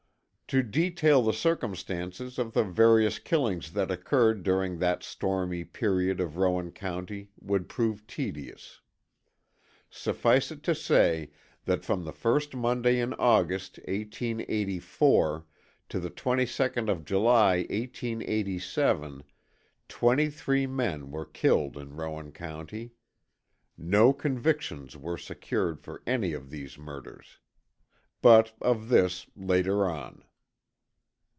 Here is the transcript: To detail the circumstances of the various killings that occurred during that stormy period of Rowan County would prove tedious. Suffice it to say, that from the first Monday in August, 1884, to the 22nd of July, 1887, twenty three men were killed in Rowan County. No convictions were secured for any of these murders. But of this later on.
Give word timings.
To 0.53 0.61
detail 0.61 1.21
the 1.21 1.31
circumstances 1.31 2.37
of 2.37 2.51
the 2.51 2.65
various 2.65 3.19
killings 3.19 3.71
that 3.71 3.89
occurred 3.89 4.43
during 4.43 4.79
that 4.79 5.01
stormy 5.01 5.63
period 5.63 6.19
of 6.19 6.35
Rowan 6.35 6.73
County 6.73 7.29
would 7.39 7.69
prove 7.69 8.05
tedious. 8.05 8.81
Suffice 9.89 10.51
it 10.51 10.61
to 10.63 10.75
say, 10.75 11.31
that 11.63 11.85
from 11.85 12.03
the 12.03 12.11
first 12.11 12.53
Monday 12.53 12.99
in 12.99 13.13
August, 13.13 13.77
1884, 13.87 15.45
to 15.87 15.99
the 16.01 16.09
22nd 16.09 16.91
of 16.91 17.05
July, 17.05 17.59
1887, 17.69 19.23
twenty 19.87 20.29
three 20.29 20.67
men 20.67 21.11
were 21.11 21.25
killed 21.25 21.77
in 21.77 21.95
Rowan 21.95 22.33
County. 22.33 22.91
No 23.77 24.11
convictions 24.11 24.97
were 24.97 25.17
secured 25.17 25.79
for 25.79 26.03
any 26.05 26.33
of 26.33 26.49
these 26.49 26.77
murders. 26.77 27.39
But 28.21 28.51
of 28.59 28.89
this 28.89 29.27
later 29.37 29.85
on. 29.89 30.25